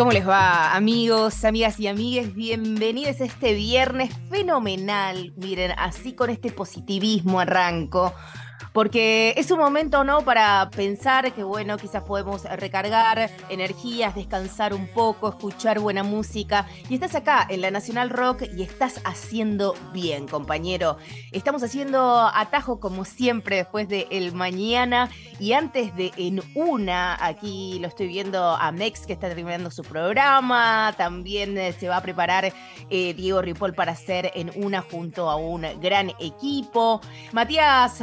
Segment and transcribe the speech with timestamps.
[0.00, 2.34] ¿Cómo les va, amigos, amigas y amigues?
[2.34, 5.34] Bienvenidos a este viernes fenomenal.
[5.36, 8.14] Miren, así con este positivismo arranco
[8.72, 10.22] porque es un momento, ¿no?
[10.22, 16.66] Para pensar que, bueno, quizás podemos recargar energías, descansar un poco, escuchar buena música.
[16.88, 20.96] Y estás acá en la Nacional Rock y estás haciendo bien, compañero.
[21.32, 27.78] Estamos haciendo atajo como siempre después de el mañana y antes de en una, aquí
[27.80, 32.02] lo estoy viendo a Mex que está terminando su programa, también eh, se va a
[32.02, 32.52] preparar
[32.90, 37.00] eh, Diego Ripoll para hacer en una junto a un gran equipo.
[37.32, 38.02] Matías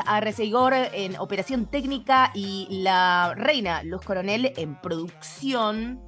[0.58, 6.02] En operación técnica y la reina Luz Coronel en producción.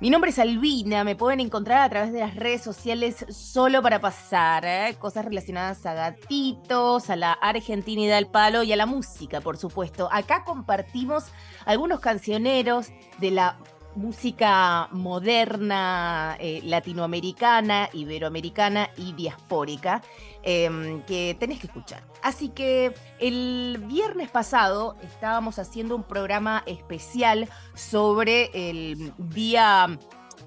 [0.00, 4.00] Mi nombre es Albina, me pueden encontrar a través de las redes sociales solo para
[4.00, 4.94] pasar, ¿eh?
[5.00, 10.08] cosas relacionadas a gatitos, a la argentinidad del palo y a la música, por supuesto.
[10.12, 11.24] Acá compartimos
[11.66, 13.58] algunos cancioneros de la
[13.96, 20.00] música moderna, eh, latinoamericana, iberoamericana y diaspórica
[20.44, 22.02] em, que tenés que escuchar.
[22.22, 29.98] Así que el viernes pasado estábamos haciendo un programa especial sobre el Día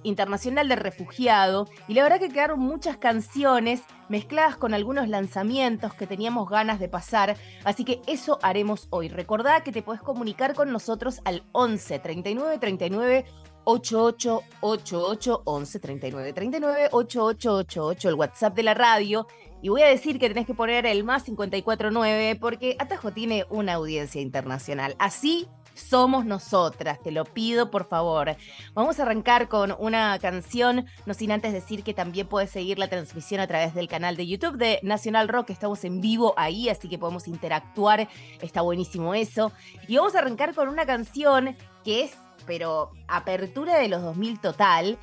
[0.04, 6.08] Internacional del Refugiado y la verdad que quedaron muchas canciones mezcladas con algunos lanzamientos que
[6.08, 9.10] teníamos ganas de pasar, así que eso haremos hoy.
[9.10, 13.26] Recordá que te puedes comunicar con nosotros al 11 39 39
[13.66, 19.28] 8888 11 39 39 8888 el WhatsApp de la radio
[19.62, 23.74] y voy a decir que tenés que poner el más 549 porque Atajo tiene una
[23.74, 24.96] audiencia internacional.
[25.00, 25.48] Así
[25.78, 28.36] somos nosotras, te lo pido por favor.
[28.74, 32.88] Vamos a arrancar con una canción, no sin antes decir que también puedes seguir la
[32.88, 36.90] transmisión a través del canal de YouTube de Nacional Rock, estamos en vivo ahí, así
[36.90, 38.08] que podemos interactuar,
[38.42, 39.52] está buenísimo eso.
[39.88, 44.98] Y vamos a arrancar con una canción que es, pero apertura de los 2000 total,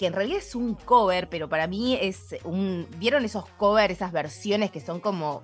[0.00, 2.86] que en realidad es un cover, pero para mí es un...
[2.96, 5.42] ¿Vieron esos covers, esas versiones que son como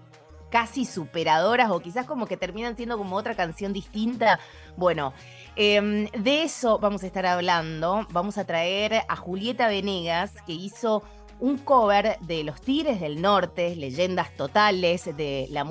[0.49, 4.41] casi superadoras o quizás como que terminan siendo como otra canción distinta.
[4.75, 5.13] Bueno,
[5.57, 8.07] em, de eso vamos a estar hablando.
[8.13, 11.03] Vamos a traer a Julieta Venegas, que hizo
[11.41, 15.65] un cover de Los Tigres del Norte, leyendas totales de la,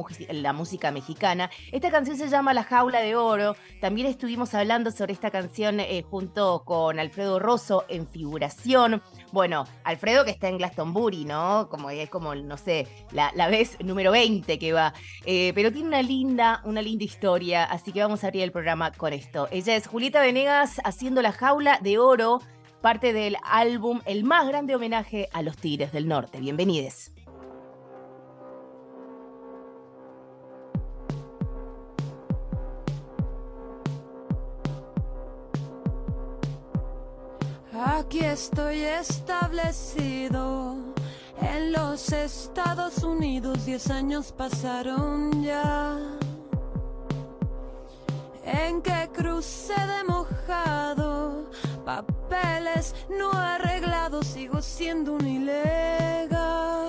[0.54, 1.50] música mexicana.
[1.72, 3.56] Esta canción se llama La Jaula de Oro.
[3.82, 9.02] También estuvimos hablando sobre esta canción eh, junto con Alfredo Rosso en figuración.
[9.32, 11.68] Bueno, Alfredo que está en Glastonbury, ¿no?
[11.70, 14.94] Como es como, no sé, la, vez número 20 que va.
[15.26, 18.92] Eh, pero tiene una linda, una linda historia, así que vamos a abrir el programa
[18.92, 19.48] con esto.
[19.52, 22.40] Ella es Julieta Venegas haciendo La Jaula de Oro
[22.86, 26.40] parte del álbum El más grande homenaje a los Tigres del Norte.
[26.40, 27.12] Bienvenides.
[37.74, 40.76] Aquí estoy establecido
[41.42, 45.98] en los Estados Unidos, diez años pasaron ya.
[48.44, 51.15] En que crucé de mojado
[52.36, 56.88] papeles no arreglados, sigo siendo un ilegal.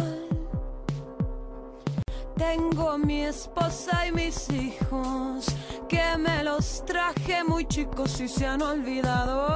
[2.37, 5.47] Tengo mi esposa y mis hijos,
[5.89, 9.47] que me los traje muy chicos y se han olvidado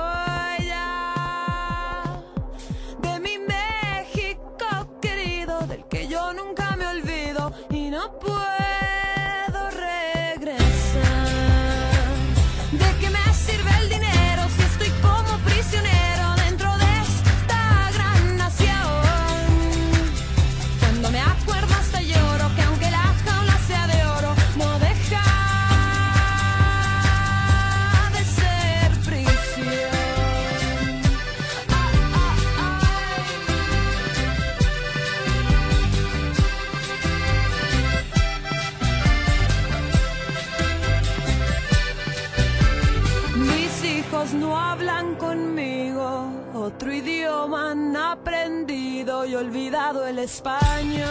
[49.25, 51.07] y olvidado el español.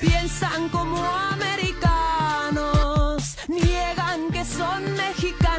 [0.00, 0.96] Piensan como
[1.32, 2.58] americanos,
[3.48, 4.44] niegan que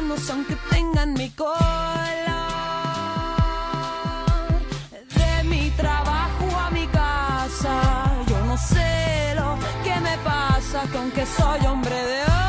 [0.02, 1.58] manos aunque tengan mi color.
[5.16, 7.74] De mi trabajo a mi casa,
[8.28, 12.41] yo no sé lo que me pasa, que aunque soy hombre de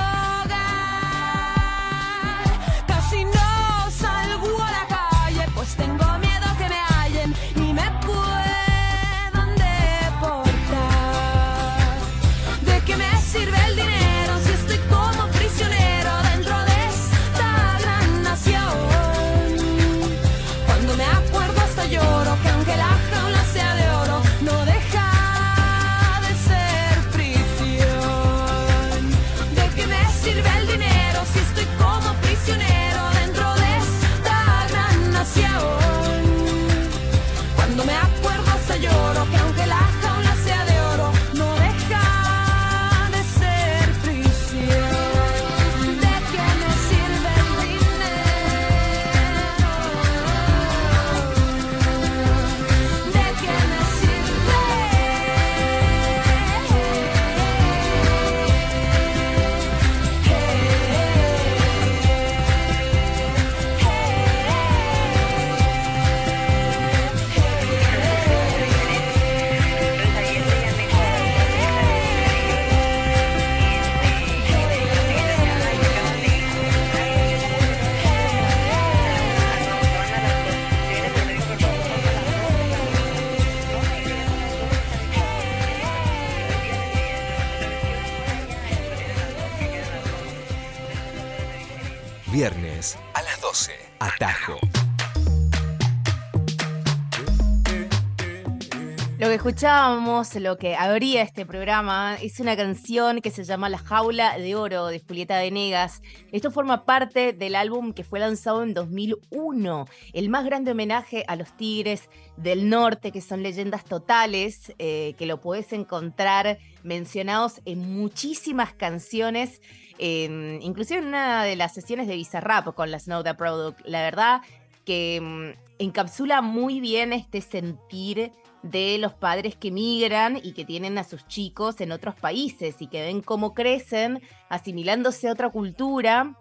[99.46, 104.56] escuchábamos, lo que abría este programa, es una canción que se llama La Jaula de
[104.56, 106.02] Oro de Julieta Venegas.
[106.32, 111.36] Esto forma parte del álbum que fue lanzado en 2001, el más grande homenaje a
[111.36, 117.80] los Tigres del Norte, que son leyendas totales, eh, que lo puedes encontrar mencionados en
[117.80, 119.62] muchísimas canciones,
[120.00, 123.82] inclusive en una de las sesiones de Bizarrap con la Snow the Product.
[123.84, 124.42] La verdad
[124.86, 128.32] que mm, encapsula muy bien este sentir
[128.64, 132.88] de los padres que migran y que tienen a sus chicos en otros países y
[132.88, 136.38] que ven cómo crecen asimilándose a otra cultura,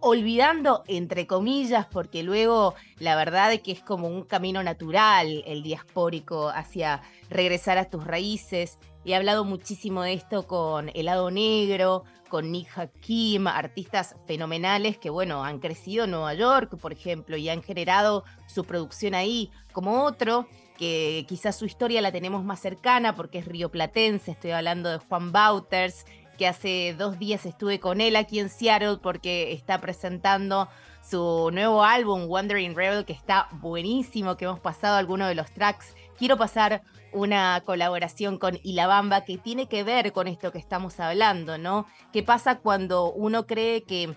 [0.00, 5.62] olvidando, entre comillas, porque luego la verdad es que es como un camino natural el
[5.62, 8.78] diaspórico hacia regresar a tus raíces.
[9.04, 15.44] He hablado muchísimo de esto con Helado Negro, con Nick Hakim, artistas fenomenales que, bueno,
[15.44, 20.46] han crecido en Nueva York, por ejemplo, y han generado su producción ahí, como otro
[20.80, 25.30] que quizás su historia la tenemos más cercana porque es rioplatense, estoy hablando de Juan
[25.30, 26.06] Bauters,
[26.38, 30.70] que hace dos días estuve con él aquí en Seattle porque está presentando
[31.02, 35.94] su nuevo álbum, Wandering Rebel, que está buenísimo, que hemos pasado algunos de los tracks.
[36.16, 36.80] Quiero pasar
[37.12, 41.84] una colaboración con Ilabamba que tiene que ver con esto que estamos hablando, ¿no?
[42.10, 44.16] ¿Qué pasa cuando uno cree que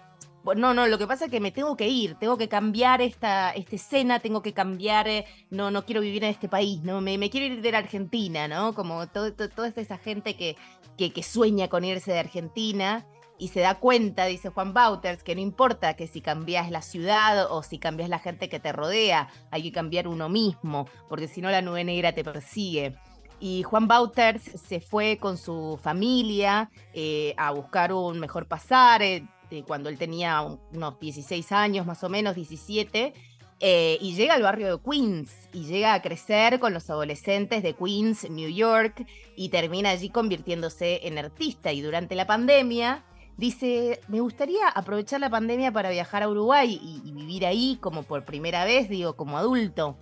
[0.56, 3.51] no, no, lo que pasa es que me tengo que ir, tengo que cambiar esta,
[3.51, 7.00] esta escena, tengo que cambiar, eh, no, no quiero vivir en este país, ¿no?
[7.01, 8.74] Me, me quiero ir de la Argentina, ¿no?
[8.75, 10.57] Como todo, toda esa gente que,
[10.97, 13.06] que, que, sueña con irse de Argentina
[13.38, 17.52] y se da cuenta, dice Juan Bauters, que no importa que si cambias la ciudad
[17.52, 21.42] o si cambias la gente que te rodea, hay que cambiar uno mismo, porque si
[21.42, 22.95] no la nube negra te persigue.
[23.40, 29.26] Y Juan Bauters se fue con su familia eh, a buscar un mejor pasar, eh,
[29.62, 33.14] cuando él tenía unos 16 años, más o menos, 17,
[33.60, 37.74] eh, y llega al barrio de Queens y llega a crecer con los adolescentes de
[37.74, 39.06] Queens, New York,
[39.36, 41.72] y termina allí convirtiéndose en artista.
[41.72, 43.04] Y durante la pandemia
[43.38, 48.26] dice, me gustaría aprovechar la pandemia para viajar a Uruguay y vivir ahí como por
[48.26, 49.98] primera vez, digo, como adulto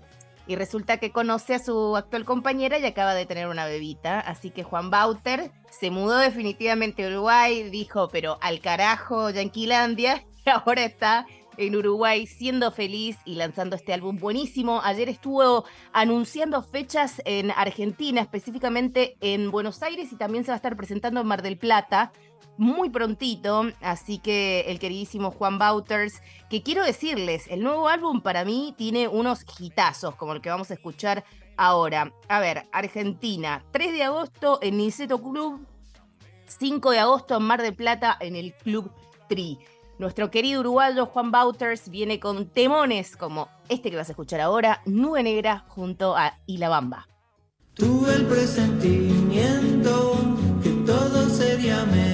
[0.48, 4.20] y resulta que conoce a su actual compañera y acaba de tener una bebita.
[4.20, 10.50] Así que Juan Bauter se mudó definitivamente a Uruguay, dijo, pero al carajo Yanquilandia, y
[10.50, 11.26] ahora está
[11.58, 14.82] en Uruguay siendo feliz y lanzando este álbum buenísimo.
[14.84, 20.58] Ayer estuvo anunciando fechas en Argentina, específicamente en Buenos Aires y también se va a
[20.58, 22.12] estar presentando en Mar del Plata
[22.58, 28.46] muy prontito, así que el queridísimo Juan Bauters, que quiero decirles, el nuevo álbum para
[28.46, 31.24] mí tiene unos hitazos, como el que vamos a escuchar
[31.62, 32.12] ahora.
[32.28, 35.66] A ver, Argentina, 3 de agosto en Niceto Club,
[36.48, 38.92] 5 de agosto en Mar del Plata en el Club
[39.30, 39.60] Tri.
[40.00, 44.82] Nuestro querido uruguayo Juan Bauters viene con temones como este que vas a escuchar ahora,
[44.86, 47.08] Nube Negra junto a Ilabamba.
[47.76, 50.18] Tuve el presentimiento
[50.64, 52.11] que todo sería mejor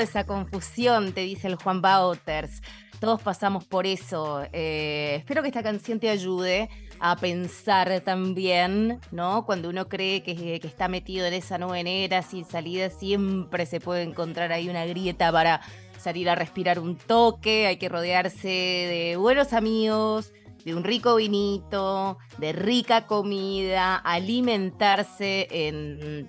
[0.00, 2.62] Esa confusión, te dice el Juan Bauters.
[3.00, 4.42] Todos pasamos por eso.
[4.52, 9.46] Eh, espero que esta canción te ayude a pensar también, ¿no?
[9.46, 13.80] Cuando uno cree que, que está metido en esa nube negra sin salida, siempre se
[13.80, 15.60] puede encontrar ahí una grieta para
[15.98, 17.66] salir a respirar un toque.
[17.66, 20.32] Hay que rodearse de buenos amigos,
[20.64, 26.28] de un rico vinito, de rica comida, alimentarse en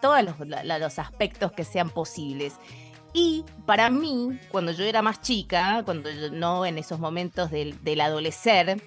[0.00, 2.54] todos los, los aspectos que sean posibles.
[3.12, 7.82] Y para mí, cuando yo era más chica, cuando yo- no en esos momentos del,
[7.82, 8.80] del adolecer,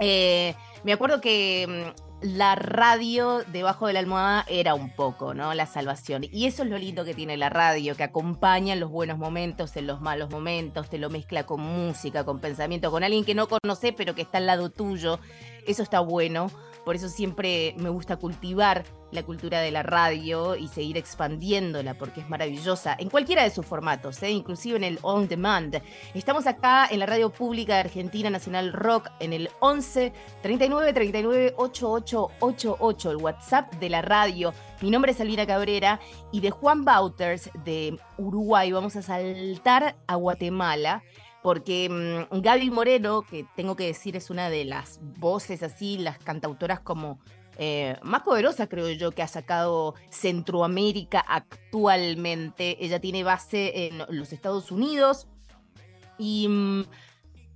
[0.00, 5.52] eh, me acuerdo que mm, la radio debajo de la almohada era un poco, ¿no?
[5.54, 6.24] La salvación.
[6.30, 9.76] Y eso es lo lindo que tiene la radio, que acompaña en los buenos momentos,
[9.76, 13.46] en los malos momentos, te lo mezcla con música, con pensamiento, con alguien que no
[13.48, 15.18] conoces pero que está al lado tuyo.
[15.66, 16.50] Eso está bueno.
[16.86, 22.20] Por eso siempre me gusta cultivar la cultura de la radio y seguir expandiéndola porque
[22.20, 24.30] es maravillosa en cualquiera de sus formatos, ¿eh?
[24.30, 25.82] inclusive en el on demand.
[26.14, 31.54] Estamos acá en la radio pública de Argentina Nacional Rock en el 11 39 39
[31.56, 34.52] 88 88, el WhatsApp de la radio.
[34.80, 35.98] Mi nombre es Elvira Cabrera
[36.30, 41.02] y de Juan Bauters de Uruguay vamos a saltar a Guatemala
[41.46, 46.18] porque mm, Gaby Moreno, que tengo que decir es una de las voces así, las
[46.18, 47.20] cantautoras como
[47.56, 52.84] eh, más poderosas, creo yo, que ha sacado Centroamérica actualmente.
[52.84, 55.28] Ella tiene base en los Estados Unidos
[56.18, 56.84] y mm,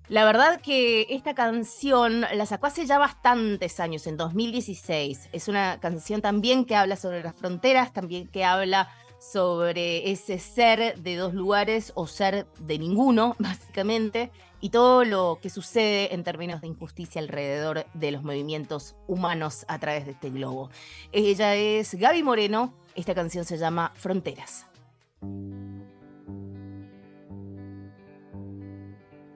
[0.07, 5.31] la verdad que esta canción la sacó hace ya bastantes años, en 2016.
[5.33, 8.89] Es una canción también que habla sobre las fronteras, también que habla
[9.21, 15.50] sobre ese ser de dos lugares o ser de ninguno, básicamente, y todo lo que
[15.50, 20.71] sucede en términos de injusticia alrededor de los movimientos humanos a través de este globo.
[21.12, 24.67] Ella es Gaby Moreno, esta canción se llama Fronteras.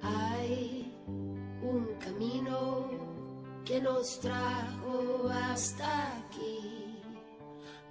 [0.02, 0.92] Hay
[1.62, 2.90] un camino
[3.64, 6.83] que nos trajo hasta aquí.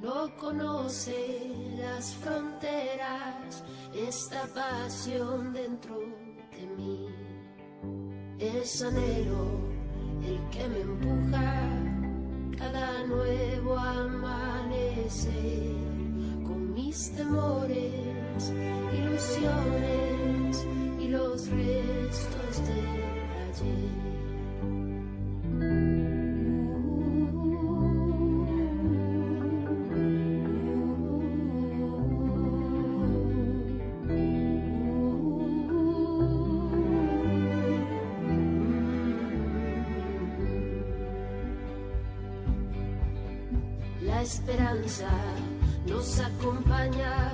[0.03, 3.63] No conoce las fronteras,
[3.95, 7.07] esta pasión dentro de mí.
[8.38, 9.62] Es anhelo
[10.27, 11.69] el que me empuja
[12.57, 15.31] cada nuevo amanecer
[16.45, 18.51] con mis temores,
[19.00, 20.65] ilusiones
[21.00, 22.72] y los restos del
[45.85, 47.31] nos acompaña,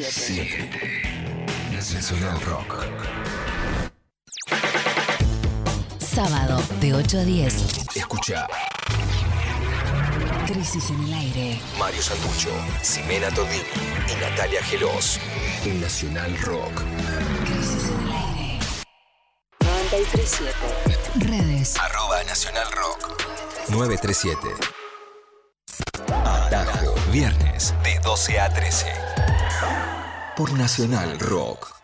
[0.00, 0.70] 7.
[1.72, 2.86] Nacional Rock.
[5.98, 7.54] Sábado de 8 a 10.
[7.96, 8.46] Escucha
[10.46, 11.60] Crisis en el aire.
[11.78, 12.50] Mario Santucho,
[12.82, 13.62] Ximena Todini
[14.08, 15.18] y Natalia Gelos.
[15.64, 16.82] En Nacional Rock.
[17.44, 18.58] Crisis en el aire.
[19.60, 21.28] 93.7.
[21.28, 21.76] Redes.
[21.76, 23.22] Arroba Nacional Rock.
[23.70, 24.48] 937.
[26.24, 26.94] Atajo.
[27.10, 29.07] Viernes de 12 a 13.
[30.36, 31.74] Por Nacional Rock.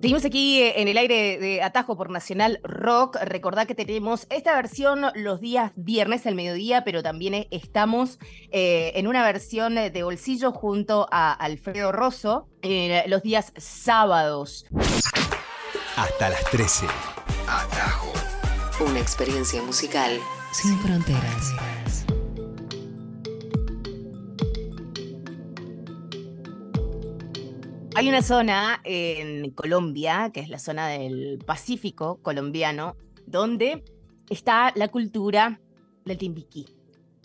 [0.00, 3.16] Seguimos aquí eh, en el aire de Atajo por Nacional Rock.
[3.22, 8.18] Recordad que tenemos esta versión los días viernes al mediodía, pero también eh, estamos
[8.50, 14.66] eh, en una versión de bolsillo junto a Alfredo Rosso eh, los días sábados.
[16.00, 16.86] Hasta las 13.
[17.46, 18.10] Atajo.
[18.88, 20.18] Una experiencia musical
[20.50, 21.54] sin fronteras.
[27.94, 33.84] Hay una zona en Colombia, que es la zona del Pacífico colombiano, donde
[34.30, 35.60] está la cultura
[36.06, 36.64] del timbiquí.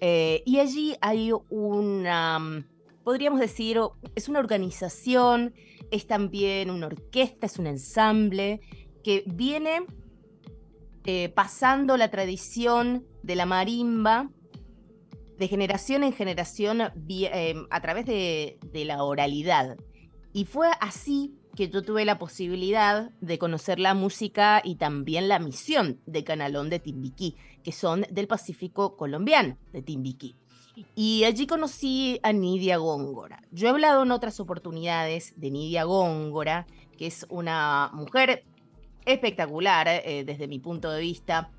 [0.02, 2.66] Eh, y allí hay una, mm,
[3.06, 3.80] podríamos decir,
[4.16, 5.54] es una organización,
[5.92, 8.60] es también una orquesta, es un ensamble
[9.04, 9.86] que viene
[11.06, 14.32] eh, pasando la tradición de la marimba
[15.38, 19.78] de generación en generación eh, a través de, de la oralidad.
[20.34, 25.38] Y fue así que yo tuve la posibilidad de conocer la música y también la
[25.38, 30.36] misión de Canalón de Timbiquí, que son del Pacífico colombiano de Timbiquí.
[30.96, 33.42] Y allí conocí a Nidia Góngora.
[33.52, 38.44] Yo he hablado en otras oportunidades de Nidia Góngora, que es una mujer
[39.06, 41.52] espectacular eh, desde mi punto de vista.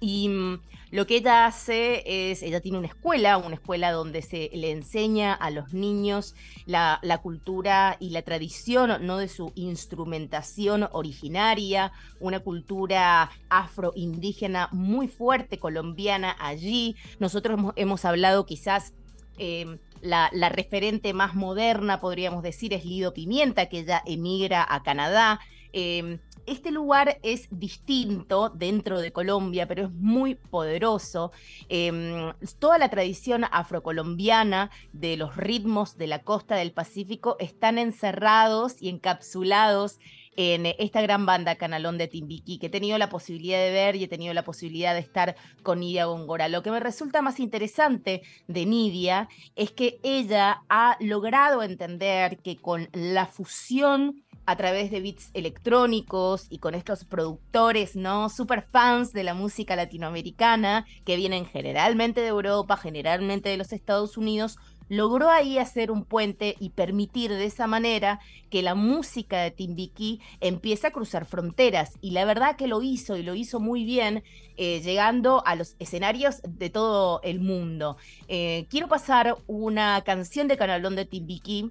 [0.00, 0.60] Y mm,
[0.90, 5.34] lo que ella hace es, ella tiene una escuela, una escuela donde se le enseña
[5.34, 6.34] a los niños
[6.66, 15.58] la, cultura y la tradición, no de su instrumentación originaria, una cultura afroindígena muy fuerte,
[15.58, 16.96] colombiana allí.
[17.18, 18.94] Nosotros hemos, hablado quizás...
[19.38, 25.40] eh, la, referente más moderna, podríamos decir, es Lido Pimienta, que ella emigra a Canadá.
[25.74, 26.18] Eh,
[26.50, 31.32] este lugar es distinto dentro de Colombia, pero es muy poderoso.
[31.68, 38.82] Eh, toda la tradición afrocolombiana de los ritmos de la costa del Pacífico están encerrados
[38.82, 39.98] y encapsulados
[40.36, 44.04] en esta gran banda Canalón de Timbiquí, que he tenido la posibilidad de ver y
[44.04, 46.48] he tenido la posibilidad de estar con Nidia Góngora.
[46.48, 52.56] Lo que me resulta más interesante de Nidia es que ella ha logrado entender que
[52.56, 58.28] con la fusión a través de beats electrónicos y con estos productores, ¿no?
[58.28, 64.16] Super fans de la música latinoamericana que vienen generalmente de Europa, generalmente de los Estados
[64.16, 64.58] Unidos,
[64.88, 68.18] logró ahí hacer un puente y permitir de esa manera
[68.50, 71.92] que la música de Timbiquí empiece a cruzar fronteras.
[72.00, 74.24] Y la verdad que lo hizo y lo hizo muy bien,
[74.56, 77.98] eh, llegando a los escenarios de todo el mundo.
[78.26, 81.70] Eh, quiero pasar una canción de Canalón de Timbiquí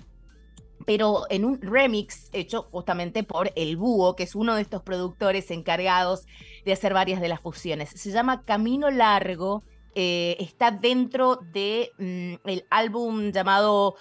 [0.86, 5.52] pero en un remix hecho justamente por El Búho, que es uno de estos productores
[5.52, 6.26] encargados
[6.66, 7.90] de hacer varias de las fusiones.
[7.90, 9.64] Se llama Camino Largo,
[9.96, 13.96] eh, está dentro de mm, el álbum llamado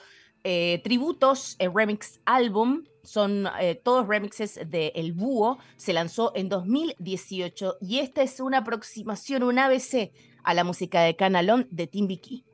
[0.45, 2.85] eh, Tributos, el remix álbum.
[3.03, 8.59] Son eh, todos remixes de El Búho, se lanzó en 2018 y esta es una
[8.59, 10.13] aproximación, un ABC
[10.45, 12.45] a la música de Canalón de Timbiquí.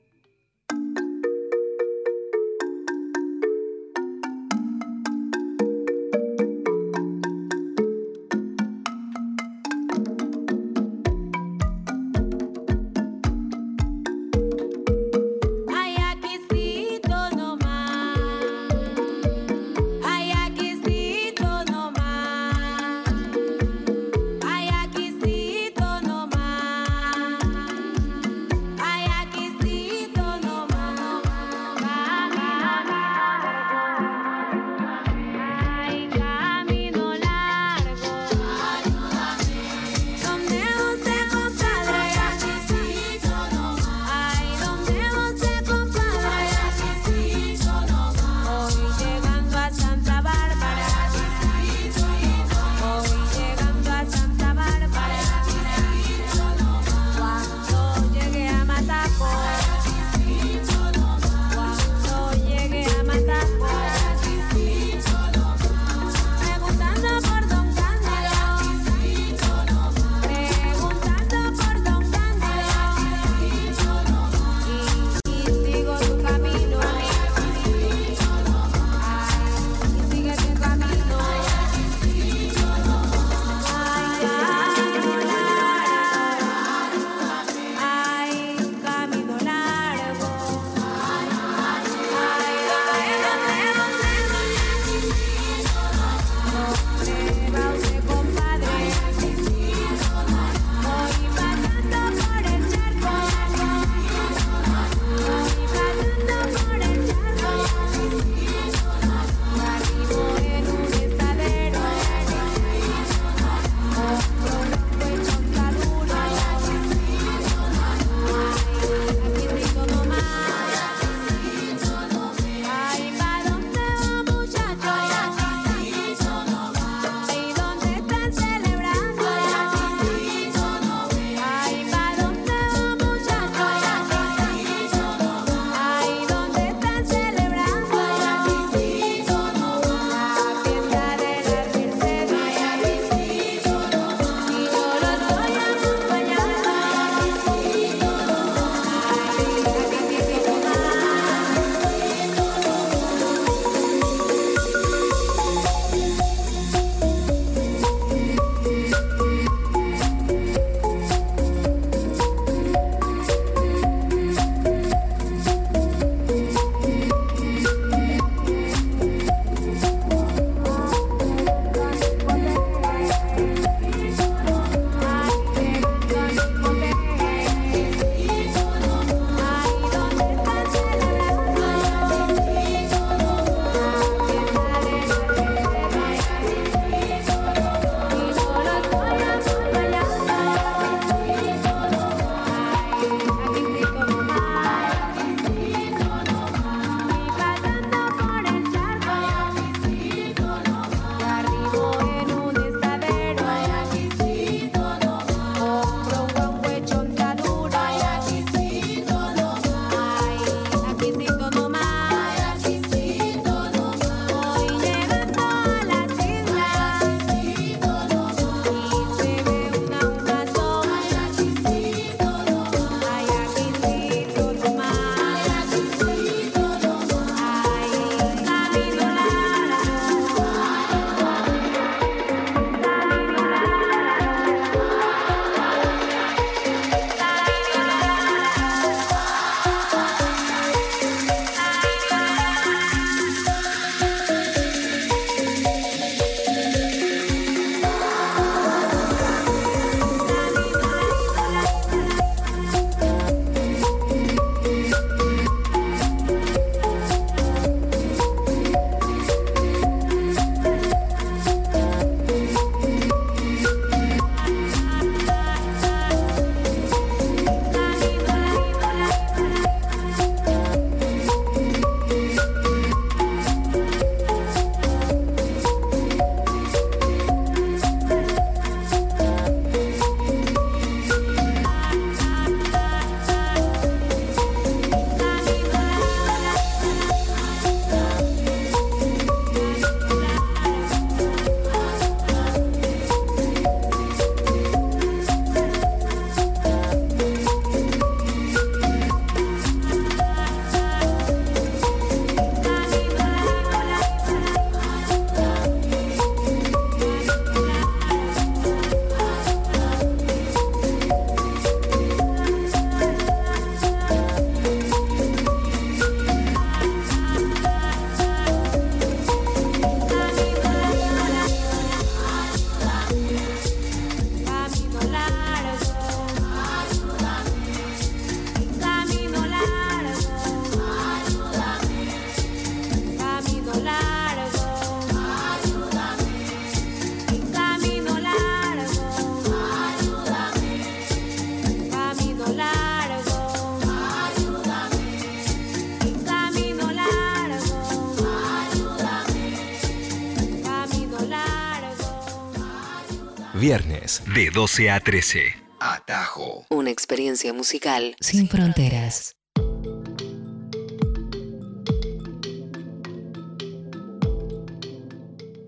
[354.34, 355.54] De 12 a 13.
[355.80, 356.66] Atajo.
[356.70, 359.36] Una experiencia musical sin fronteras.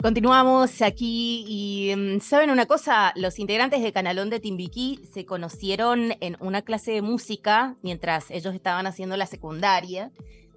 [0.03, 6.15] Continuamos aquí y mm, saben una cosa, los integrantes de Canalón de Timbiquí se conocieron
[6.21, 10.13] en una clase de música mientras ellos estaban haciendo la secundaria,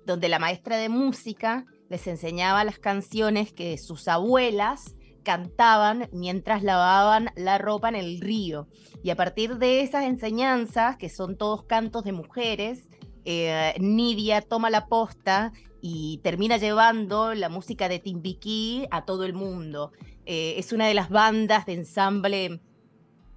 [0.05, 7.29] donde la maestra de música les enseñaba las canciones que sus abuelas cantaban mientras lavaban
[7.35, 8.67] la ropa en el río.
[9.03, 12.89] Y a partir de esas enseñanzas, que son todos cantos de mujeres,
[13.25, 15.51] eh, Nidia toma la posta
[15.81, 19.91] y termina llevando la música de Timbiquí a todo el mundo.
[20.25, 22.61] Eh, es una de las bandas de ensamble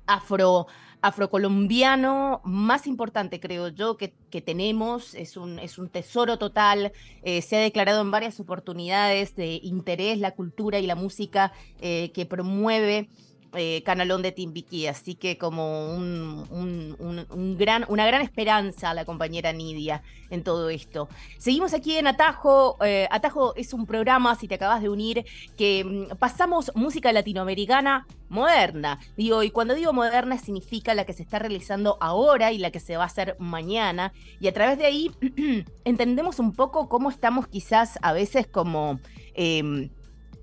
[0.06, 0.66] afro,
[1.02, 5.14] afrocolombiano más importante, creo yo, que, que tenemos.
[5.14, 6.92] Es un, es un tesoro total.
[7.22, 12.12] Eh, se ha declarado en varias oportunidades de interés la cultura y la música eh,
[12.14, 13.08] que promueve
[13.54, 19.52] eh, Canalón de Timbiquí, así que como un, gran, una gran esperanza a la compañera
[19.52, 21.08] Nidia en todo esto.
[21.38, 22.76] Seguimos aquí en Atajo.
[22.84, 25.24] eh, Atajo es un programa, si te acabas de unir,
[25.56, 28.98] que mm, pasamos música latinoamericana moderna.
[29.16, 32.80] Digo, y cuando digo moderna significa la que se está realizando ahora y la que
[32.80, 34.12] se va a hacer mañana.
[34.40, 35.10] Y a través de ahí
[35.84, 38.98] entendemos un poco cómo estamos quizás a veces como...
[39.34, 39.90] em,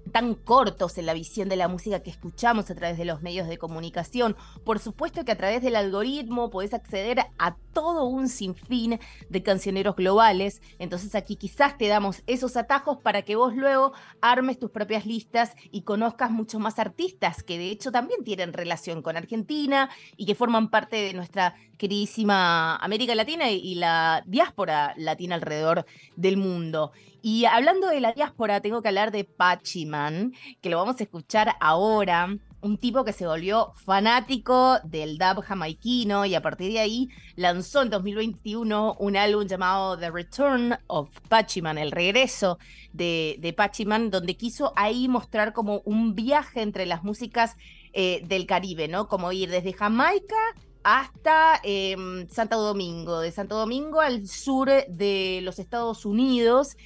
[0.10, 3.48] tan cortos en la visión de la música que escuchamos a través de los medios
[3.48, 4.36] de comunicación.
[4.64, 9.96] Por supuesto que a través del algoritmo podés acceder a todo un sinfín de cancioneros
[9.96, 10.62] globales.
[10.80, 15.54] Entonces aquí quizás te damos esos atajos para que vos luego armes tus propias listas
[15.72, 20.36] y conozcas mucho más artistas que de hecho también tienen relación con Argentina y que
[20.36, 26.92] forman parte de nuestra queridísima América Latina y la diáspora latina alrededor del mundo.
[27.22, 31.56] Y hablando de la diáspora, tengo que hablar de Pachiman, que lo vamos a escuchar
[31.60, 32.38] ahora.
[32.62, 37.82] Un tipo que se volvió fanático del dub jamaiquino y a partir de ahí lanzó
[37.82, 42.60] en 2021 un álbum llamado The Return of Pachiman, el regreso
[42.92, 47.56] de, de Pachiman, donde quiso ahí mostrar como un viaje entre las músicas
[47.94, 49.08] eh, del Caribe, ¿no?
[49.08, 50.36] Como ir desde Jamaica
[50.84, 56.78] hasta em, Santo Domingo, de Santo Domingo al sur de los Estados Unidos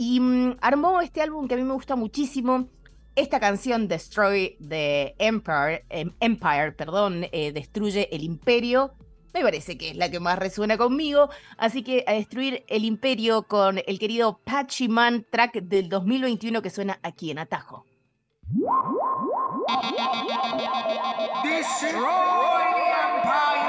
[0.00, 2.68] y mm, armó este álbum que a mí me gusta muchísimo.
[3.16, 8.94] Esta canción, Destroy the Empire, em, Empire perdón, eh, Destruye el Imperio,
[9.34, 11.28] me parece que es la que más resuena conmigo.
[11.58, 16.70] Así que a destruir el imperio con el querido Patchy Man track del 2021 que
[16.70, 17.84] suena aquí en Atajo.
[21.44, 23.59] Destroy the Empire.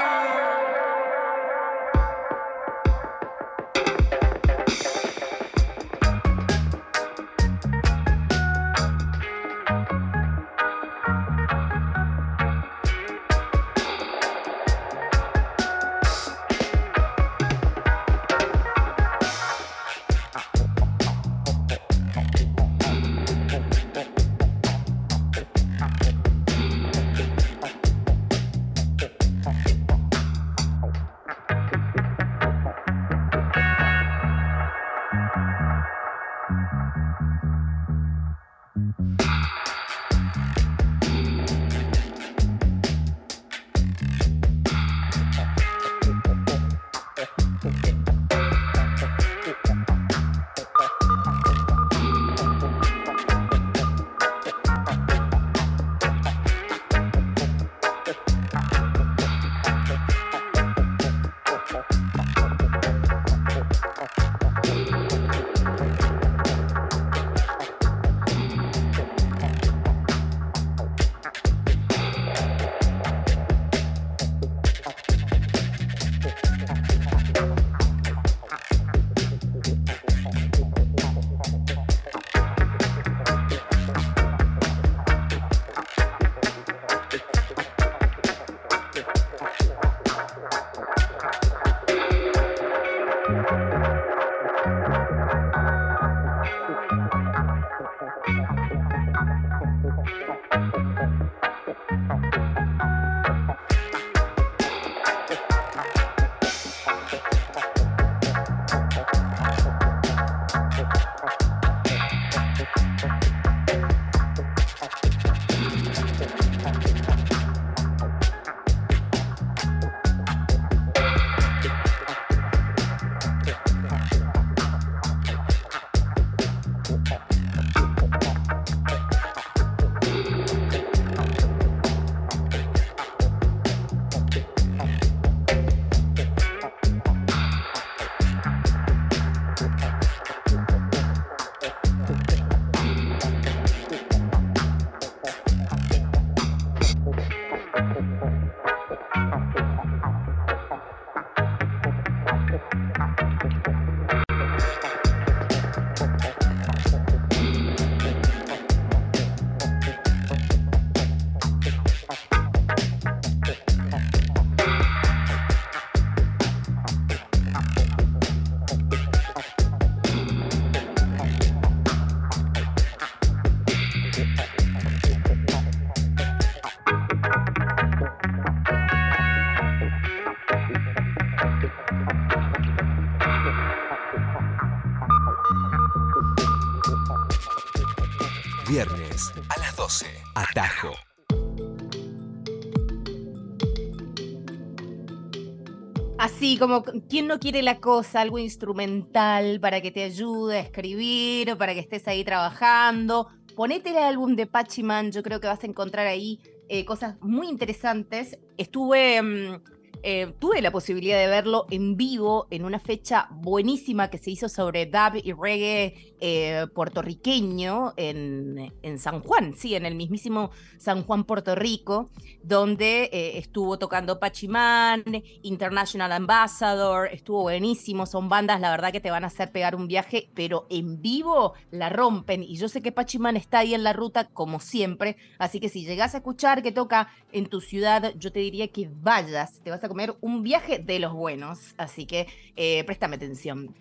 [196.62, 201.58] Como quien no quiere la cosa, algo instrumental para que te ayude a escribir, o
[201.58, 203.26] para que estés ahí trabajando.
[203.56, 206.38] Ponete el álbum de Pachiman, yo creo que vas a encontrar ahí
[206.68, 208.38] eh, cosas muy interesantes.
[208.56, 209.60] Estuve, mm,
[210.02, 214.48] eh, tuve la posibilidad de verlo en vivo en una fecha buenísima que se hizo
[214.48, 221.04] sobre dub y reggae eh, puertorriqueño en, en San Juan, sí, en el mismísimo San
[221.04, 222.10] Juan, Puerto Rico,
[222.42, 225.04] donde eh, estuvo tocando Pachimán,
[225.42, 229.88] International Ambassador, estuvo buenísimo, son bandas, la verdad que te van a hacer pegar un
[229.88, 233.92] viaje, pero en vivo la rompen, y yo sé que Pachimán está ahí en la
[233.92, 238.32] ruta como siempre, así que si llegas a escuchar que toca en tu ciudad, yo
[238.32, 242.26] te diría que vayas, te vas a un viaje de los buenos, así que
[242.56, 243.74] eh, préstame atención.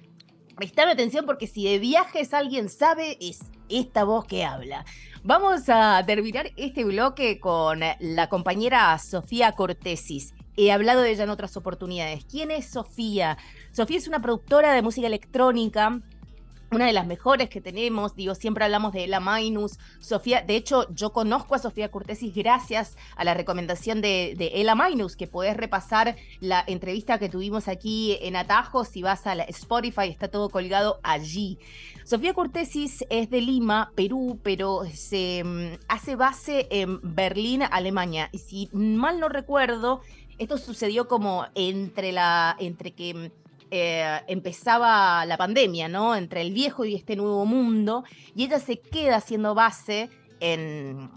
[0.55, 3.39] Prestame atención porque si de viajes alguien sabe, es
[3.69, 4.85] esta voz que habla.
[5.23, 10.33] Vamos a terminar este bloque con la compañera Sofía Cortesis.
[10.57, 12.25] He hablado de ella en otras oportunidades.
[12.25, 13.37] ¿Quién es Sofía?
[13.71, 16.01] Sofía es una productora de música electrónica
[16.71, 20.87] una de las mejores que tenemos, digo, siempre hablamos de Ela Minus, Sofía, de hecho
[20.93, 25.57] yo conozco a Sofía Cortesis gracias a la recomendación de, de Ela Minus, que podés
[25.57, 30.49] repasar la entrevista que tuvimos aquí en Atajo, si vas a la Spotify está todo
[30.49, 31.59] colgado allí.
[32.05, 38.37] Sofía Cortesis es de Lima, Perú, pero se mm, hace base en Berlín, Alemania, y
[38.37, 40.01] si mal no recuerdo,
[40.37, 43.40] esto sucedió como entre la, entre que mm,
[43.71, 46.15] eh, empezaba la pandemia, ¿no?
[46.15, 48.03] Entre el viejo y este nuevo mundo,
[48.35, 50.09] y ella se queda haciendo base
[50.41, 51.09] en,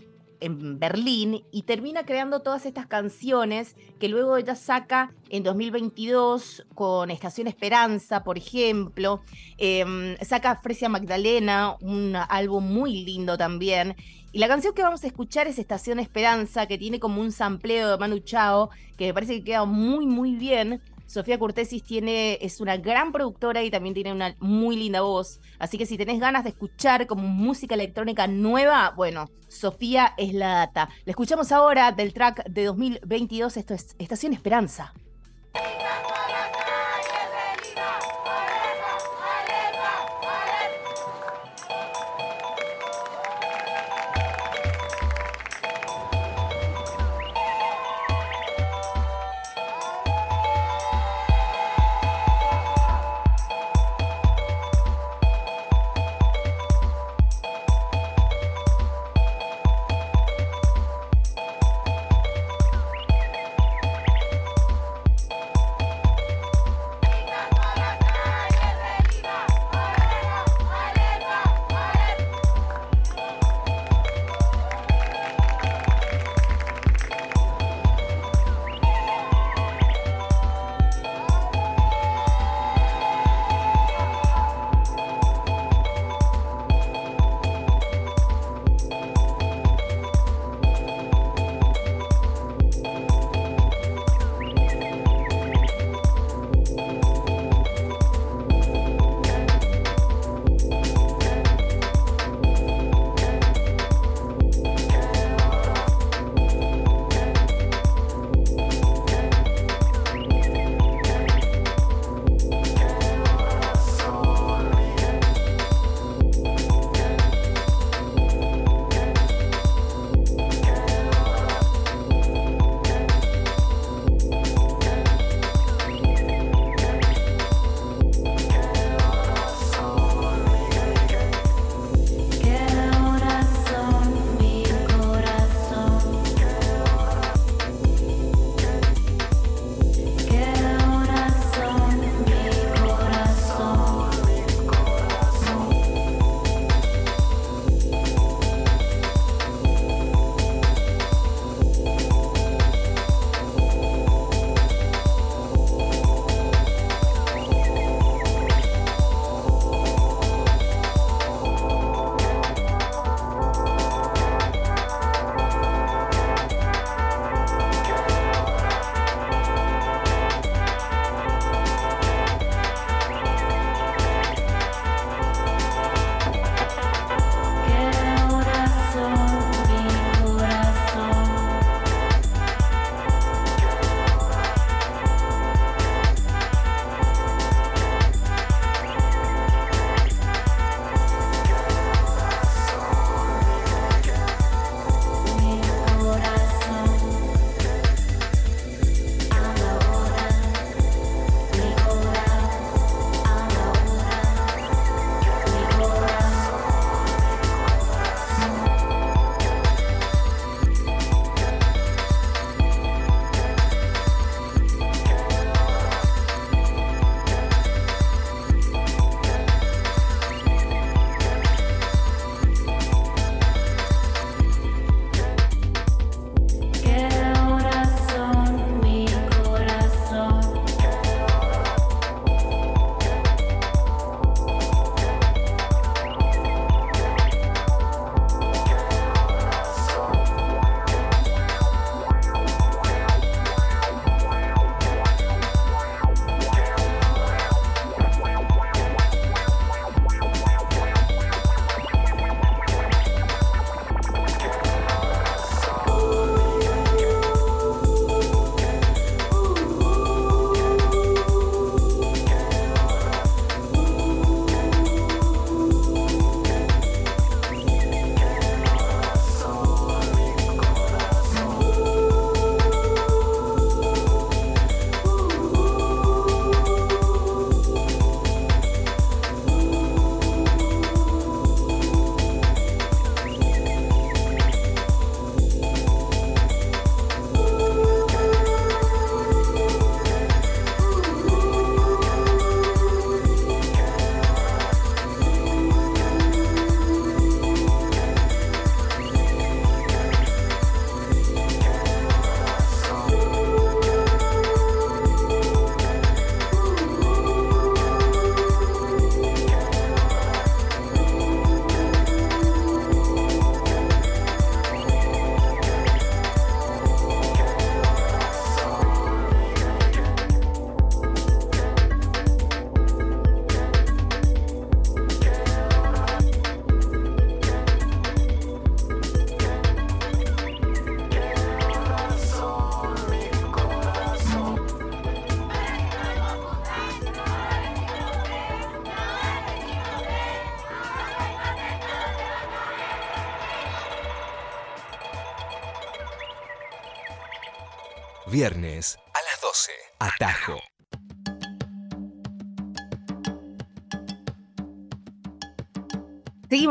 [0.45, 7.11] en Berlín y termina creando todas estas canciones que luego ella saca en 2022 con
[7.11, 9.23] Estación Esperanza, por ejemplo.
[9.59, 13.97] Eh, saca Fresia Magdalena, un álbum muy lindo también.
[14.33, 17.91] Y la canción que vamos a escuchar es Estación Esperanza, que tiene como un sampleo
[17.91, 20.83] de Manu Chao, que me parece que queda muy, muy bien.
[21.07, 25.41] Sofía Cortesis tiene, es una gran productora y también tiene una muy linda voz.
[25.59, 30.55] Así que si tenés ganas de escuchar como música electrónica nueva, bueno, Sofía es la
[30.55, 30.89] data.
[31.05, 34.93] La escuchamos ahora del track de 2022, esto es Estación Esperanza.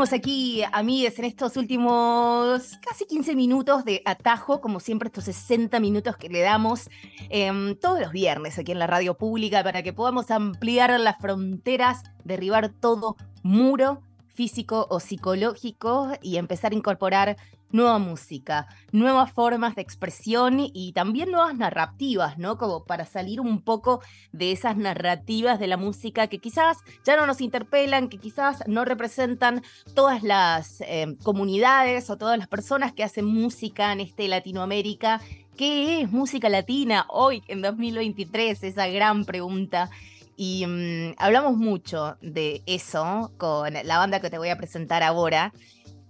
[0.04, 5.80] Seguimos aquí, amigues, en estos últimos casi 15 minutos de atajo, como siempre, estos 60
[5.80, 6.90] minutos que le damos
[7.30, 12.02] em, todos los viernes aquí en la radio pública para que podamos ampliar las fronteras,
[12.22, 14.02] derribar todo muro
[14.34, 17.36] físico o psicológico y empezar a incorporar
[17.74, 22.56] nueva música, nuevas formas de expresión y también nuevas narrativas, ¿no?
[22.56, 27.26] Como para salir un poco de esas narrativas de la música que quizás ya no
[27.26, 29.62] nos interpelan, que quizás no representan
[29.94, 35.20] todas las eh, comunidades o todas las personas que hacen música en este Latinoamérica.
[35.56, 38.62] ¿Qué es música latina hoy en 2023?
[38.62, 39.90] Esa gran pregunta.
[40.36, 45.52] Y mm, hablamos mucho de eso con la banda que te voy a presentar ahora.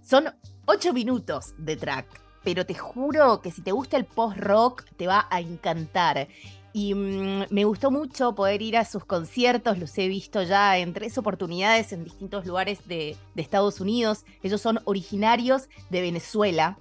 [0.01, 0.25] Son
[0.65, 2.07] ocho minutos de track,
[2.43, 6.27] pero te juro que si te gusta el post-rock te va a encantar.
[6.73, 10.93] Y mm, me gustó mucho poder ir a sus conciertos, los he visto ya en
[10.93, 14.25] tres oportunidades en distintos lugares de, de Estados Unidos.
[14.43, 16.77] Ellos son originarios de Venezuela,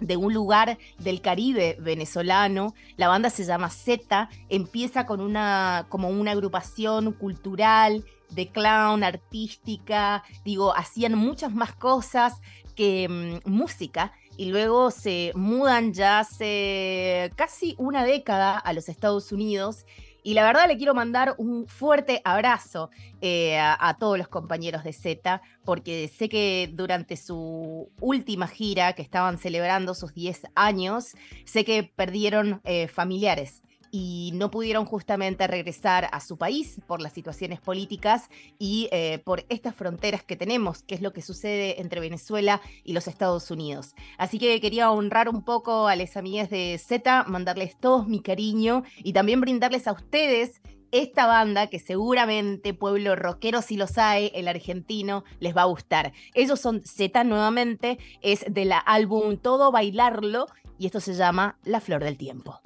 [0.00, 2.74] de un lugar del Caribe venezolano.
[2.96, 10.24] La banda se llama Z, empieza con una como una agrupación cultural de clown, artística,
[10.44, 12.40] digo, hacían muchas más cosas
[12.74, 19.30] que mm, música y luego se mudan ya hace casi una década a los Estados
[19.30, 19.86] Unidos
[20.24, 24.94] y la verdad le quiero mandar un fuerte abrazo eh, a, todos los compañeros de
[24.94, 31.14] Z, porque sé que durante su última gira, que estaban celebrando sus 10 años,
[31.44, 33.62] sé que perdieron eh, familiares
[33.96, 38.28] y no pudieron justamente regresar a su país por las situaciones políticas
[38.58, 42.92] y eh, por estas fronteras que tenemos, que es lo que sucede entre Venezuela y
[42.92, 43.94] los Estados Unidos.
[44.18, 48.82] Así que quería honrar un poco a las amigas de Z, mandarles todos mi cariño
[48.96, 54.48] y también brindarles a ustedes esta banda que seguramente pueblo rockero si los hay, el
[54.48, 56.12] argentino les va a gustar.
[56.34, 60.46] Ellos son Z nuevamente, es del álbum Todo Bailarlo
[60.80, 62.60] y esto se llama La Flor del Tiempo.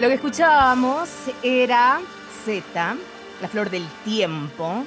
[0.00, 1.10] Lo que escuchábamos
[1.42, 2.00] era
[2.46, 2.96] Z,
[3.42, 4.82] La Flor del Tiempo.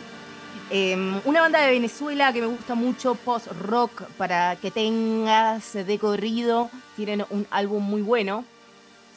[0.72, 6.72] Eh, una banda de Venezuela que me gusta mucho, post-rock, para que tengas de corrido.
[6.96, 8.44] Tienen un álbum muy bueno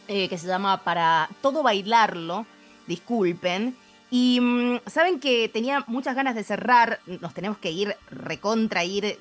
[0.07, 2.45] eh, que se llama Para Todo Bailarlo.
[2.87, 3.75] Disculpen.
[4.11, 7.01] Y mm, saben que tenía muchas ganas de cerrar.
[7.07, 9.19] Nos tenemos que ir recontra, ir,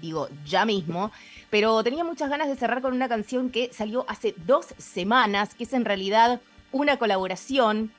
[0.00, 1.10] digo, ya mismo.
[1.50, 5.64] Pero tenía muchas ganas de cerrar con una canción que salió hace dos semanas, que
[5.64, 6.40] es en realidad
[6.72, 7.92] una colaboración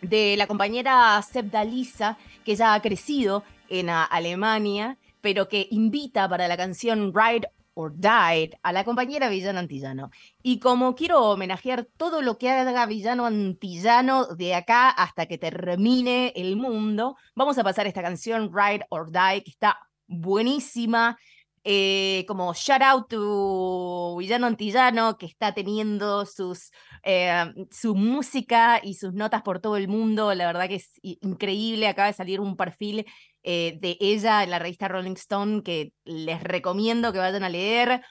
[0.00, 6.28] de la compañera Sebda Lisa, que ya ha crecido en ah, Alemania, pero que invita
[6.28, 10.10] para la canción Ride or Die a la compañera Villano Antillano.
[10.42, 16.32] Y como quiero homenajear todo lo que haga Villano Antillano de acá hasta que termine
[16.34, 21.16] el mundo, vamos a pasar esta canción Ride or Die, que está buenísima.
[21.64, 26.70] eh, como shout out to Villano Antillano, que está teniendo sus,
[27.02, 30.32] eh, su música y sus notas por todo el mundo.
[30.34, 31.88] La verdad que es increíble.
[31.88, 33.04] Acaba de salir un perfil
[33.42, 38.02] eh, de ella en la revista Rolling Stone que les recomiendo que vayan a leer.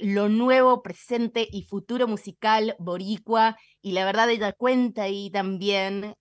[0.00, 3.56] lo nuevo, presente y futuro musical boricua.
[3.80, 6.14] Y la verdad ella cuenta ahí también.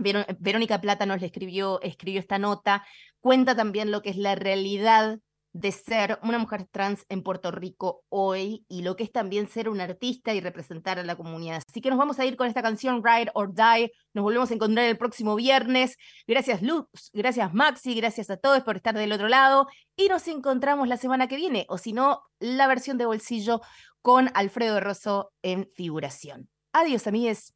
[0.00, 2.84] Veró- Verónica Plata nos escribió, escribió esta nota,
[3.20, 5.18] cuenta también lo que es la realidad
[5.52, 9.68] de ser una mujer trans en Puerto Rico hoy y lo que es también ser
[9.68, 11.60] un artista y representar a la comunidad.
[11.68, 13.90] Así que nos vamos a ir con esta canción Ride or Die.
[14.14, 15.96] Nos volvemos a encontrar el próximo viernes.
[16.28, 20.86] Gracias Luz, gracias Maxi, gracias a todos por estar del otro lado y nos encontramos
[20.86, 23.60] la semana que viene o si no, la versión de bolsillo
[24.02, 26.48] con Alfredo Rosso en figuración.
[26.72, 27.54] Adiós, amigues.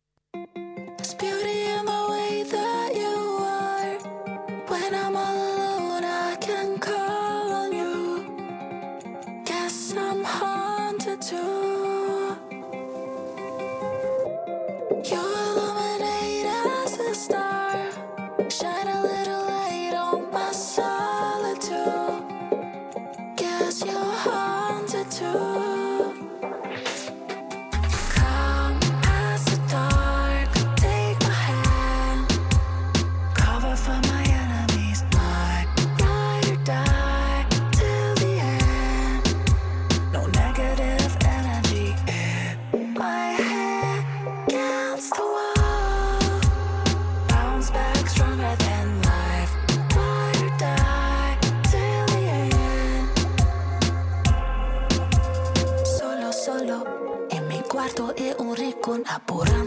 [59.07, 59.64] Apurando,